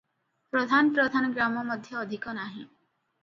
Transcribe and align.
ପ୍ରଧାନ 0.53 0.89
ପ୍ରଧାନ 0.95 1.29
ଗ୍ରାମ 1.35 1.63
ମଧ୍ୟ 1.69 1.99
ଅଧିକ 1.99 2.33
ନାହିଁ। 2.39 2.61